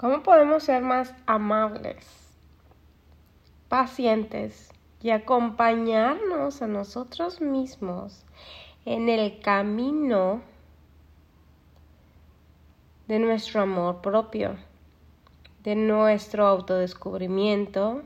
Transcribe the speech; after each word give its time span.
¿Cómo 0.00 0.22
podemos 0.22 0.62
ser 0.62 0.82
más 0.82 1.14
amables, 1.26 2.06
pacientes 3.68 4.72
y 5.02 5.10
acompañarnos 5.10 6.62
a 6.62 6.66
nosotros 6.66 7.42
mismos 7.42 8.24
en 8.86 9.10
el 9.10 9.40
camino 9.40 10.40
de 13.08 13.18
nuestro 13.18 13.60
amor 13.60 14.00
propio, 14.00 14.56
de 15.64 15.76
nuestro 15.76 16.46
autodescubrimiento, 16.46 18.00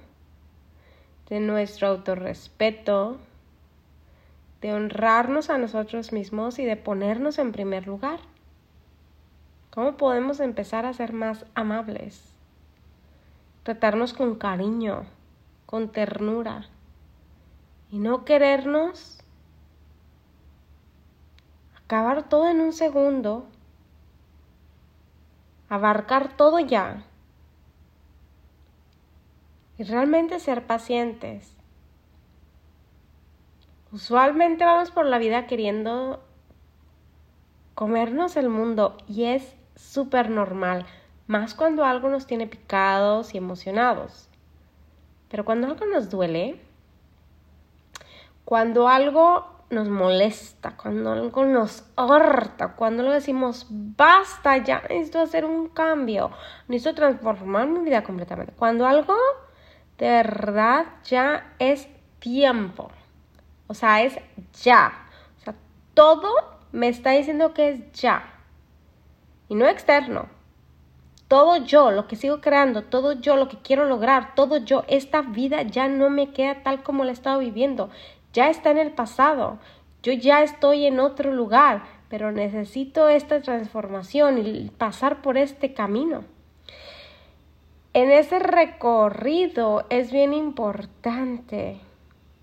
de 1.29 1.39
nuestro 1.39 1.87
autorrespeto, 1.87 3.19
de 4.61 4.75
honrarnos 4.75 5.49
a 5.49 5.59
nosotros 5.59 6.13
mismos 6.13 6.59
y 6.59 6.65
de 6.65 6.77
ponernos 6.77 7.39
en 7.39 7.53
primer 7.53 7.87
lugar? 7.87 8.19
¿Cómo 9.75 9.97
podemos 9.97 10.39
empezar 10.39 10.87
a 10.87 10.93
ser 10.93 11.13
más 11.13 11.47
amables? 11.57 12.23
Tratarnos 13.65 14.15
con 14.15 14.37
cariño, 14.37 15.05
con 15.67 15.91
ternura 15.91 16.69
y 17.91 17.99
no 17.99 18.25
querernos 18.25 19.19
acabar 21.77 22.29
todo 22.29 22.49
en 22.49 22.61
un 22.61 22.73
segundo, 22.73 23.49
abarcar 25.69 26.37
todo 26.37 26.61
ya 26.61 27.03
y 29.77 29.83
realmente 29.83 30.39
ser 30.39 30.69
pacientes. 30.69 31.53
Usualmente 33.91 34.65
vamos 34.65 34.93
por 34.93 35.05
la 35.05 35.19
vida 35.19 35.49
queriendo 35.49 36.23
comernos 37.75 38.37
el 38.37 38.49
mundo 38.49 38.99
y 39.09 39.25
es 39.25 39.57
súper 39.77 40.31
normal, 40.31 40.87
más 41.27 41.55
cuando 41.55 41.85
algo 41.85 42.09
nos 42.09 42.27
tiene 42.27 42.47
picados 42.47 43.35
y 43.35 43.39
emocionados. 43.39 44.29
Pero 45.31 45.45
cuando 45.45 45.67
algo 45.67 45.87
nos 45.87 46.11
duele, 46.11 46.61
cuando 48.45 48.89
algo 48.89 49.47
nos 49.71 49.89
molesta, 49.89 50.77
cuando 50.77 51.13
algo 51.13 51.45
nos 51.45 51.85
horta, 51.97 52.75
cuando 52.77 53.03
lo 53.03 53.11
decimos, 53.11 53.67
basta, 53.71 54.59
ya 54.59 54.83
necesito 54.89 55.21
hacer 55.21 55.45
un 55.45 55.69
cambio, 55.69 56.31
necesito 56.69 56.95
transformar 56.95 57.67
mi 57.67 57.81
vida 57.81 58.05
completamente. 58.05 58.53
Cuando 58.53 58.87
algo 58.87 59.17
de 59.99 60.09
verdad 60.09 60.87
ya 61.05 61.55
es 61.59 61.89
tiempo, 62.19 62.91
o 63.67 63.75
sea, 63.75 64.03
es 64.03 64.19
ya. 64.63 65.07
O 65.39 65.41
sea, 65.41 65.55
todo 65.95 66.31
me 66.71 66.89
está 66.89 67.11
diciendo 67.11 67.55
que 67.55 67.71
es 67.71 67.93
ya 67.93 68.34
y 69.49 69.55
no 69.55 69.67
externo. 69.67 70.29
Todo 71.29 71.57
yo, 71.57 71.91
lo 71.91 72.07
que 72.07 72.17
sigo 72.17 72.41
creando, 72.41 72.85
todo 72.85 73.13
yo, 73.13 73.37
lo 73.37 73.49
que 73.49 73.59
quiero 73.59 73.87
lograr, 73.87 74.35
todo 74.35 74.59
yo, 74.59 74.85
esta 74.89 75.23
vida 75.23 75.63
ya 75.63 75.89
no 75.89 76.11
me 76.11 76.33
queda 76.33 76.63
tal 76.63 76.83
como 76.83 77.05
la 77.05 77.11
he 77.11 77.15
estado 77.15 77.39
viviendo, 77.39 77.91
ya 78.33 78.51
está 78.51 78.71
en 78.71 78.79
el 78.79 78.93
pasado, 78.93 79.59
yo 80.03 80.13
ya 80.13 80.43
estoy 80.43 80.87
en 80.87 81.01
otro 81.01 81.33
lugar, 81.33 81.85
pero 82.09 82.31
necesito 82.31 83.09
esta 83.09 83.41
transformación 83.41 84.47
y 84.47 84.71
pasar 84.71 85.23
por 85.23 85.39
este 85.39 85.73
camino. 85.73 86.25
En 87.95 88.11
ese 88.11 88.39
recorrido 88.39 89.87
es 89.89 90.13
bien 90.13 90.35
importante 90.35 91.81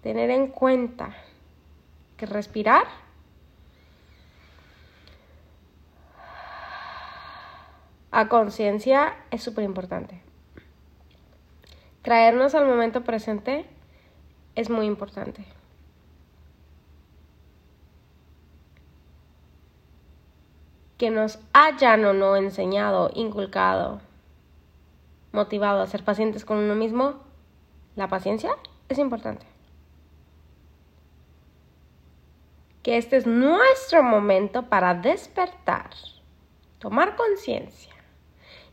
tener 0.01 0.29
en 0.29 0.47
cuenta 0.47 1.15
que 2.17 2.25
respirar 2.25 3.00
a 8.11 8.27
conciencia 8.27 9.15
es 9.31 9.41
súper 9.41 9.63
importante. 9.63 10.21
Traernos 12.01 12.55
al 12.55 12.65
momento 12.65 13.03
presente 13.03 13.65
es 14.55 14.69
muy 14.69 14.85
importante. 14.85 15.45
Que 20.97 21.09
nos 21.09 21.39
hayan 21.53 22.05
o 22.05 22.13
no 22.13 22.35
enseñado, 22.35 23.09
inculcado, 23.15 24.01
motivado 25.31 25.81
a 25.81 25.87
ser 25.87 26.03
pacientes 26.03 26.43
con 26.43 26.57
uno 26.57 26.75
mismo, 26.75 27.15
la 27.95 28.07
paciencia 28.07 28.51
es 28.89 28.99
importante. 28.99 29.45
Que 32.83 32.97
este 32.97 33.17
es 33.17 33.25
nuestro 33.25 34.03
momento 34.03 34.63
para 34.63 34.95
despertar, 34.95 35.91
tomar 36.79 37.15
conciencia 37.15 38.00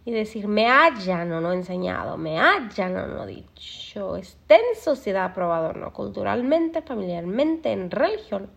y 0.08 0.10
decir, 0.10 0.48
me 0.48 0.70
hayan 0.70 1.30
o 1.32 1.40
no 1.42 1.52
enseñado, 1.52 2.16
me 2.16 2.40
hayan 2.40 2.96
o 2.96 3.06
no 3.08 3.26
dicho, 3.26 4.16
esté 4.16 4.54
en 4.54 4.80
sociedad 4.80 5.26
aprobado 5.26 5.68
o 5.68 5.72
no, 5.74 5.92
culturalmente, 5.92 6.80
familiarmente, 6.80 7.72
en 7.72 7.90
religión, 7.90 8.50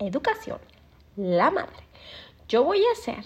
educación, 0.00 0.58
la 1.14 1.52
madre. 1.52 1.84
Yo 2.48 2.64
voy 2.64 2.84
a 2.84 2.90
hacer 2.90 3.24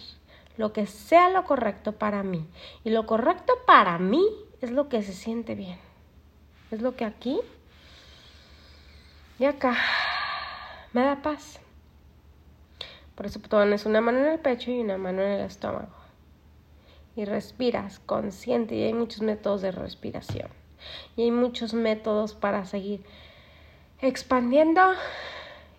lo 0.59 0.75
que 0.75 0.85
sea 0.85 1.31
lo 1.31 1.45
correcto 1.45 1.93
para 1.93 2.23
mí. 2.23 2.47
Y 2.85 2.91
lo 2.91 3.07
correcto 3.07 3.55
para 3.67 3.97
mí 3.97 4.27
es 4.61 4.71
lo 4.71 4.91
que 4.91 5.03
se 5.03 5.15
siente 5.15 5.55
bien. 5.55 5.79
Es 6.71 6.83
lo 6.83 6.97
que 6.97 7.07
aquí 7.07 7.41
y 9.39 9.47
acá 9.47 9.75
me 10.93 11.01
da 11.01 11.23
paz. 11.23 11.61
Por 13.15 13.25
eso 13.25 13.41
pones 13.41 13.87
una 13.87 14.03
mano 14.03 14.19
en 14.19 14.27
el 14.27 14.39
pecho 14.39 14.71
y 14.71 14.81
una 14.81 14.99
mano 14.99 15.23
en 15.23 15.31
el 15.31 15.47
estómago 15.47 16.00
y 17.17 17.25
respiras 17.25 17.99
consciente 18.01 18.77
y 18.77 18.83
hay 18.85 18.95
muchos 18.95 19.23
métodos 19.23 19.63
de 19.63 19.73
respiración 19.73 20.49
y 21.17 21.23
hay 21.23 21.31
muchos 21.31 21.75
métodos 21.75 22.35
para 22.35 22.65
seguir 22.65 23.03
expandiendo 24.01 24.83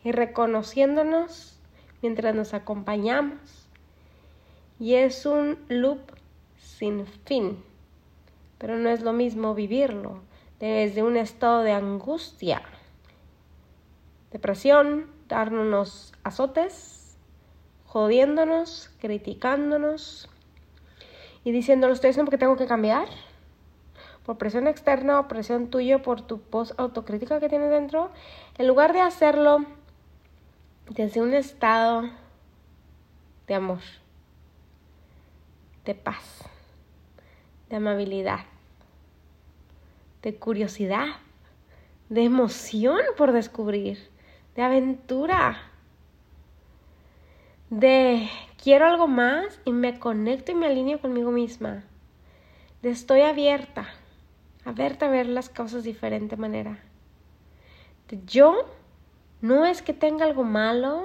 y 0.04 0.12
reconociéndonos 0.12 1.58
mientras 2.02 2.36
nos 2.36 2.54
acompañamos. 2.54 3.68
Y 4.80 4.96
es 4.96 5.26
un 5.26 5.60
loop 5.70 6.00
sin 6.58 7.06
fin 7.06 7.64
pero 8.62 8.78
no 8.78 8.90
es 8.90 9.02
lo 9.02 9.12
mismo 9.12 9.56
vivirlo 9.56 10.20
desde 10.60 11.02
un 11.02 11.18
estado 11.18 11.64
de 11.64 11.72
angustia 11.72 12.62
depresión 14.32 15.08
darnos 15.28 16.14
azotes 16.24 17.18
jodiéndonos 17.88 18.92
criticándonos 19.00 20.30
y 21.44 21.52
diciendo, 21.52 21.88
lo 21.88 21.94
estoy 21.94 22.12
haciendo 22.12 22.30
porque 22.30 22.38
tengo 22.38 22.58
que 22.58 22.68
cambiar, 22.68 23.08
por 24.26 24.38
presión 24.38 24.68
externa 24.68 25.20
o 25.20 25.28
presión 25.28 25.70
tuya, 25.70 26.02
por 26.02 26.22
tu 26.22 26.40
post 26.40 26.74
autocrítica 26.78 27.40
que 27.40 27.50
tienes 27.50 27.72
dentro, 27.72 28.12
en 28.58 28.68
lugar 28.68 28.94
de 28.94 29.02
hacerlo 29.02 29.66
desde 30.90 31.22
un 31.22 31.34
estado 31.34 32.10
de 33.48 33.54
amor, 33.56 33.82
de 35.86 35.96
paz, 35.96 36.44
de 37.70 37.78
amabilidad, 37.78 38.46
de 40.22 40.36
curiosidad, 40.36 41.08
de 42.10 42.24
emoción 42.24 43.00
por 43.18 43.32
descubrir, 43.32 44.10
de 44.56 44.62
aventura, 44.62 45.58
de 47.70 48.30
quiero 48.62 48.86
algo 48.86 49.08
más 49.08 49.60
y 49.66 49.72
me 49.72 50.00
conecto 50.00 50.52
y 50.52 50.56
me 50.56 50.68
alineo 50.68 51.02
conmigo 51.02 51.32
misma. 51.32 51.84
Estoy 52.84 53.22
abierta, 53.22 53.88
abierta 54.66 55.08
a 55.08 55.10
ver 55.10 55.28
las 55.28 55.50
cosas 55.50 55.84
de 55.84 55.92
diferente 55.92 56.38
manera. 56.38 56.80
Yo 58.28 58.66
no 59.42 59.66
es 59.66 59.82
que 59.82 59.94
tenga 59.94 60.26
algo 60.26 60.44
malo, 60.44 61.04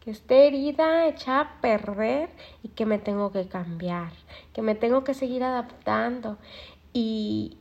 que 0.00 0.10
esté 0.10 0.46
herida, 0.46 1.06
echada 1.06 1.40
a 1.40 1.60
perder 1.60 2.30
y 2.62 2.68
que 2.68 2.86
me 2.86 2.98
tengo 2.98 3.30
que 3.30 3.46
cambiar, 3.46 4.12
que 4.52 4.62
me 4.62 4.74
tengo 4.74 5.04
que 5.04 5.14
seguir 5.14 5.44
adaptando 5.44 6.38
y 6.92 7.58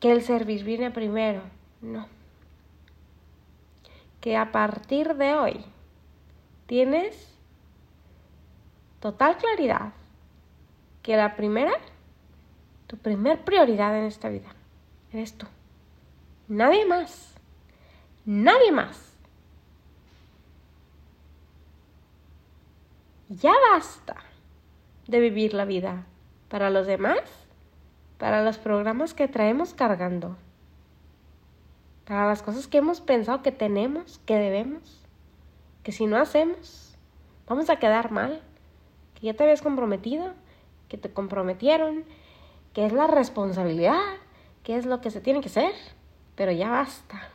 que 0.00 0.12
el 0.12 0.22
servir 0.22 0.64
viene 0.64 0.90
primero. 0.90 1.42
No. 1.80 2.06
Que 4.20 4.36
a 4.36 4.52
partir 4.52 5.14
de 5.14 5.34
hoy 5.34 5.64
tienes 6.66 7.37
total 9.00 9.36
claridad 9.36 9.92
que 11.02 11.16
la 11.16 11.36
primera, 11.36 11.72
tu 12.86 12.96
primer 12.96 13.44
prioridad 13.44 13.98
en 13.98 14.04
esta 14.04 14.28
vida, 14.28 14.48
eres 15.12 15.36
tú. 15.36 15.46
Nadie 16.48 16.86
más. 16.86 17.34
Nadie 18.24 18.72
más. 18.72 19.16
Ya 23.28 23.52
basta 23.72 24.16
de 25.06 25.20
vivir 25.20 25.52
la 25.52 25.64
vida 25.64 26.06
para 26.48 26.70
los 26.70 26.86
demás, 26.86 27.20
para 28.18 28.42
los 28.42 28.58
programas 28.58 29.12
que 29.12 29.28
traemos 29.28 29.74
cargando, 29.74 30.36
para 32.06 32.26
las 32.26 32.42
cosas 32.42 32.66
que 32.66 32.78
hemos 32.78 33.02
pensado 33.02 33.42
que 33.42 33.52
tenemos, 33.52 34.18
que 34.24 34.36
debemos 34.36 34.98
que 35.88 35.92
si 35.92 36.06
no 36.06 36.18
hacemos, 36.18 36.94
vamos 37.46 37.70
a 37.70 37.76
quedar 37.76 38.10
mal, 38.10 38.42
que 39.18 39.26
ya 39.26 39.34
te 39.34 39.42
habías 39.42 39.62
comprometido, 39.62 40.32
que 40.88 40.96
te 40.96 41.12
comprometieron, 41.12 42.04
que 42.72 42.86
es 42.86 42.92
la 42.92 43.06
responsabilidad, 43.06 44.00
que 44.62 44.76
es 44.76 44.86
lo 44.86 45.00
que 45.00 45.10
se 45.10 45.20
tiene 45.20 45.40
que 45.40 45.48
hacer, 45.48 45.72
pero 46.36 46.52
ya 46.52 46.70
basta. 46.70 47.28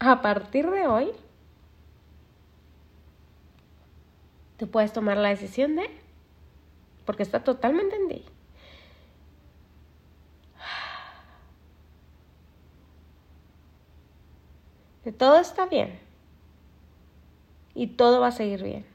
A 0.00 0.22
partir 0.22 0.68
de 0.70 0.86
hoy, 0.86 1.10
tú 4.56 4.68
puedes 4.70 4.92
tomar 4.92 5.16
la 5.18 5.28
decisión 5.28 5.76
de, 5.76 5.88
porque 7.06 7.22
está 7.22 7.44
totalmente 7.44 7.96
en 7.96 8.08
ti. 8.08 8.24
De 15.04 15.12
todo 15.12 15.38
está 15.38 15.66
bien. 15.66 15.98
Y 17.74 17.86
todo 17.86 18.20
va 18.20 18.28
a 18.28 18.32
seguir 18.32 18.62
bien. 18.62 18.89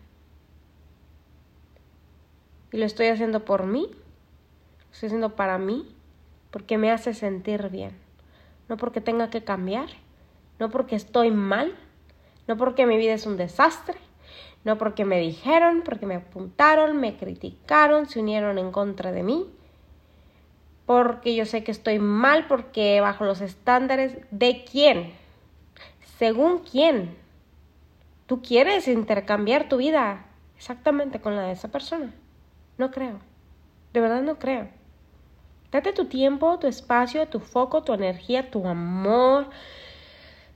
Y 2.75 2.77
lo 2.77 2.85
estoy 2.85 3.07
haciendo 3.07 3.45
por 3.45 3.65
mí. 3.65 3.87
Lo 3.89 4.91
estoy 4.91 5.07
haciendo 5.07 5.37
para 5.37 5.57
mí. 5.57 5.95
Porque 6.51 6.77
me 6.77 6.91
hace 6.91 7.13
sentir 7.13 7.69
bien. 7.69 7.97
No 8.67 8.75
porque 8.75 8.99
tenga 8.99 9.29
que 9.29 9.45
cambiar. 9.45 9.87
No 10.59 10.69
porque 10.69 10.97
estoy 10.97 11.31
mal. 11.31 11.73
No 12.49 12.57
porque 12.57 12.85
mi 12.85 12.97
vida 12.97 13.13
es 13.13 13.25
un 13.25 13.37
desastre. 13.37 13.95
No 14.65 14.77
porque 14.77 15.05
me 15.05 15.21
dijeron, 15.21 15.83
porque 15.85 16.05
me 16.05 16.15
apuntaron, 16.15 16.99
me 16.99 17.15
criticaron, 17.15 18.09
se 18.09 18.19
unieron 18.19 18.57
en 18.57 18.73
contra 18.73 19.13
de 19.13 19.23
mí. 19.23 19.45
Porque 20.85 21.33
yo 21.33 21.45
sé 21.45 21.63
que 21.63 21.71
estoy 21.71 21.99
mal, 21.99 22.45
porque 22.47 22.99
bajo 22.99 23.23
los 23.23 23.39
estándares 23.39 24.17
de 24.31 24.65
quién 24.69 25.13
según 26.19 26.59
quién. 26.59 27.15
Tú 28.25 28.41
quieres 28.41 28.89
intercambiar 28.89 29.69
tu 29.69 29.77
vida 29.77 30.25
exactamente 30.57 31.21
con 31.21 31.37
la 31.37 31.43
de 31.43 31.53
esa 31.53 31.69
persona. 31.69 32.13
No 32.77 32.91
creo. 32.91 33.19
De 33.93 34.01
verdad 34.01 34.21
no 34.21 34.37
creo. 34.37 34.67
Date 35.71 35.93
tu 35.93 36.05
tiempo, 36.05 36.59
tu 36.59 36.67
espacio, 36.67 37.27
tu 37.27 37.39
foco, 37.39 37.83
tu 37.83 37.93
energía, 37.93 38.49
tu 38.49 38.67
amor, 38.67 39.49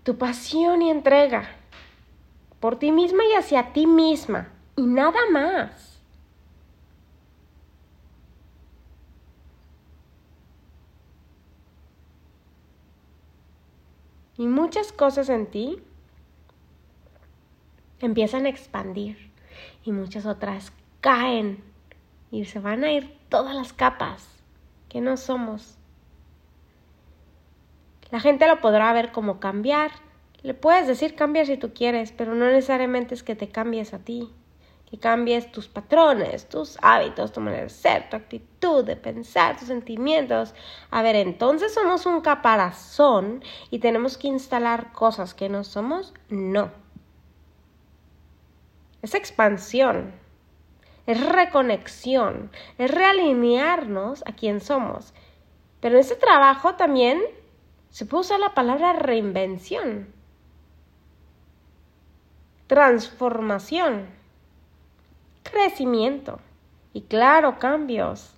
tu 0.03 0.17
pasión 0.17 0.81
y 0.81 0.89
entrega 0.89 1.49
por 2.59 2.77
ti 2.77 2.91
misma 2.91 3.23
y 3.25 3.35
hacia 3.35 3.73
ti 3.73 3.85
misma. 3.85 4.49
Y 4.75 4.83
nada 4.83 5.19
más. 5.31 5.99
Y 14.37 14.47
muchas 14.47 14.93
cosas 14.93 15.27
en 15.27 15.47
ti 15.47 15.81
empiezan 17.99 18.45
a 18.45 18.49
expandir 18.49 19.31
y 19.83 19.91
muchas 19.91 20.25
otras 20.25 20.71
caen 21.01 21.68
y 22.31 22.45
se 22.45 22.59
van 22.59 22.83
a 22.83 22.91
ir 22.91 23.17
todas 23.29 23.55
las 23.55 23.73
capas 23.73 24.27
que 24.87 25.01
no 25.01 25.17
somos. 25.17 25.77
La 28.11 28.19
gente 28.19 28.47
lo 28.47 28.59
podrá 28.59 28.91
ver 28.93 29.11
como 29.11 29.39
cambiar. 29.39 29.91
Le 30.41 30.53
puedes 30.53 30.87
decir 30.87 31.15
cambiar 31.15 31.45
si 31.45 31.57
tú 31.57 31.73
quieres, 31.73 32.11
pero 32.11 32.33
no 32.33 32.45
necesariamente 32.45 33.13
es 33.13 33.23
que 33.23 33.35
te 33.35 33.49
cambies 33.49 33.93
a 33.93 33.99
ti 33.99 34.33
que 34.89 34.97
cambies 34.97 35.51
tus 35.51 35.67
patrones, 35.67 36.49
tus 36.49 36.77
hábitos, 36.81 37.31
tu 37.31 37.41
manera 37.41 37.63
de 37.63 37.69
ser, 37.69 38.09
tu 38.09 38.15
actitud 38.15 38.83
de 38.83 38.95
pensar, 38.95 39.57
tus 39.57 39.67
sentimientos. 39.67 40.55
A 40.89 41.03
ver, 41.03 41.15
entonces 41.15 41.73
somos 41.73 42.05
un 42.07 42.21
caparazón 42.21 43.43
y 43.69 43.79
tenemos 43.79 44.17
que 44.17 44.27
instalar 44.27 44.91
cosas 44.91 45.35
que 45.35 45.47
no 45.47 45.63
somos. 45.63 46.13
No. 46.29 46.71
Es 49.03 49.13
expansión, 49.13 50.11
es 51.09 51.25
reconexión, 51.25 52.51
es 52.77 52.91
realinearnos 52.91 54.23
a 54.27 54.33
quien 54.33 54.61
somos. 54.61 55.15
Pero 55.81 55.95
en 55.95 56.01
ese 56.01 56.15
trabajo 56.15 56.75
también 56.75 57.19
se 57.89 58.05
puede 58.05 58.21
usar 58.21 58.39
la 58.39 58.53
palabra 58.53 58.93
reinvención, 58.93 60.13
transformación 62.67 64.19
crecimiento 65.51 66.39
y 66.93 67.01
claro, 67.01 67.57
cambios. 67.57 68.35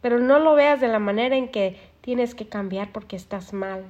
Pero 0.00 0.20
no 0.20 0.38
lo 0.38 0.54
veas 0.54 0.80
de 0.80 0.86
la 0.86 1.00
manera 1.00 1.36
en 1.36 1.48
que 1.48 1.80
tienes 2.02 2.36
que 2.36 2.48
cambiar 2.48 2.92
porque 2.92 3.16
estás 3.16 3.52
mal. 3.52 3.84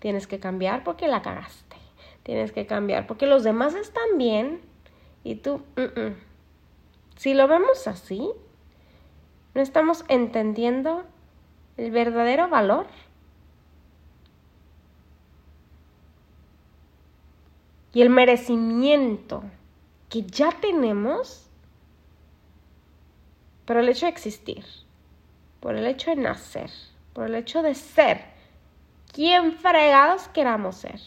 Tienes 0.00 0.26
que 0.26 0.38
cambiar 0.38 0.84
porque 0.84 1.08
la 1.08 1.22
cagaste. 1.22 1.76
Tienes 2.22 2.52
que 2.52 2.66
cambiar 2.66 3.06
porque 3.06 3.26
los 3.26 3.42
demás 3.42 3.74
están 3.74 4.18
bien 4.18 4.60
y 5.24 5.36
tú... 5.36 5.62
Si 7.22 7.34
lo 7.34 7.46
vemos 7.46 7.86
así, 7.86 8.32
no 9.54 9.62
estamos 9.62 10.04
entendiendo 10.08 11.04
el 11.76 11.92
verdadero 11.92 12.48
valor 12.48 12.88
y 17.92 18.02
el 18.02 18.10
merecimiento 18.10 19.44
que 20.08 20.22
ya 20.22 20.50
tenemos, 20.60 21.48
por 23.66 23.76
el 23.76 23.88
hecho 23.88 24.06
de 24.06 24.10
existir, 24.10 24.64
por 25.60 25.76
el 25.76 25.86
hecho 25.86 26.10
de 26.10 26.16
nacer, 26.16 26.72
por 27.12 27.28
el 27.28 27.36
hecho 27.36 27.62
de 27.62 27.76
ser 27.76 28.24
quien 29.12 29.52
fregados 29.52 30.26
queramos 30.26 30.74
ser. 30.74 30.98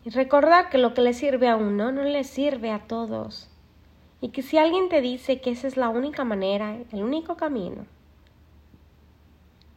recordar 0.13 0.69
que 0.69 0.77
lo 0.77 0.93
que 0.93 1.01
le 1.01 1.13
sirve 1.13 1.47
a 1.47 1.55
uno 1.55 1.91
no 1.91 2.03
le 2.03 2.23
sirve 2.23 2.71
a 2.71 2.87
todos. 2.87 3.49
Y 4.19 4.29
que 4.29 4.41
si 4.41 4.57
alguien 4.57 4.89
te 4.89 5.01
dice 5.01 5.41
que 5.41 5.51
esa 5.51 5.67
es 5.67 5.77
la 5.77 5.89
única 5.89 6.23
manera, 6.23 6.77
el 6.91 7.03
único 7.03 7.37
camino, 7.37 7.85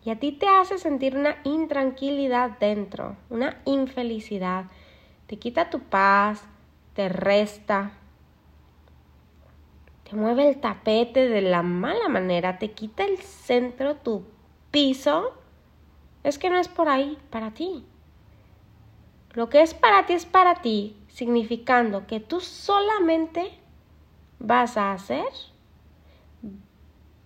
y 0.04 0.10
a 0.10 0.18
ti 0.18 0.32
te 0.32 0.46
hace 0.46 0.76
sentir 0.76 1.16
una 1.16 1.36
intranquilidad 1.44 2.58
dentro, 2.58 3.16
una 3.30 3.62
infelicidad, 3.64 4.66
te 5.26 5.38
quita 5.38 5.70
tu 5.70 5.80
paz, 5.80 6.44
te 6.92 7.08
resta, 7.08 7.92
te 10.08 10.14
mueve 10.14 10.46
el 10.48 10.60
tapete 10.60 11.26
de 11.26 11.40
la 11.40 11.62
mala 11.62 12.08
manera, 12.10 12.58
te 12.58 12.72
quita 12.72 13.04
el 13.04 13.16
centro, 13.18 13.96
tu 13.96 14.24
piso, 14.70 15.32
es 16.22 16.38
que 16.38 16.50
no 16.50 16.58
es 16.58 16.68
por 16.68 16.90
ahí 16.90 17.16
para 17.30 17.52
ti. 17.52 17.86
Lo 19.34 19.48
que 19.48 19.62
es 19.62 19.74
para 19.74 20.06
ti 20.06 20.12
es 20.12 20.26
para 20.26 20.62
ti, 20.62 20.96
significando 21.08 22.06
que 22.06 22.20
tú 22.20 22.40
solamente 22.40 23.52
vas 24.38 24.76
a 24.76 24.92
hacer, 24.92 25.26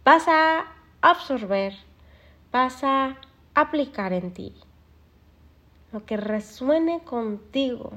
vas 0.05 0.27
a 0.27 0.73
absorber, 1.03 1.75
vas 2.51 2.83
a 2.83 3.19
aplicar 3.55 4.15
en 4.15 4.33
ti. 4.33 4.55
Lo 5.93 6.07
que 6.07 6.17
resuene 6.17 7.01
contigo, 7.01 7.93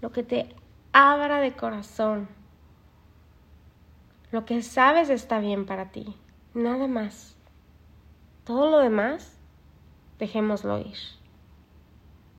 lo 0.00 0.10
que 0.10 0.22
te 0.22 0.54
abra 0.92 1.40
de 1.40 1.52
corazón, 1.54 2.26
lo 4.30 4.46
que 4.46 4.62
sabes 4.62 5.10
está 5.10 5.40
bien 5.40 5.66
para 5.66 5.90
ti, 5.90 6.16
nada 6.54 6.86
más. 6.86 7.36
Todo 8.44 8.70
lo 8.70 8.78
demás, 8.78 9.36
dejémoslo 10.18 10.78
ir. 10.78 11.17